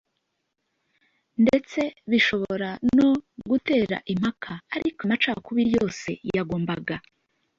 ndetse 1.43 1.79
bishobora 2.11 2.69
no 2.97 3.09
gutera 3.49 3.97
impaka, 4.13 4.53
ariko 4.75 4.99
amacakubiri 5.03 5.69
yose 5.77 6.09
yagombaga 6.35 6.95